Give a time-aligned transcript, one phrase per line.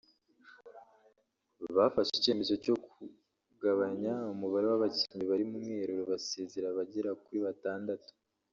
[1.75, 8.09] bafashe icyemezo cyo kugabanya umubare w’abakinnyi bari mu mwiherero basezerera abagera kuri batandatu